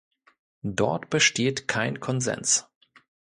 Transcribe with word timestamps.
Dort 0.63 1.11
besteht 1.11 1.67
kein 1.67 1.99
Konsens. 1.99 2.67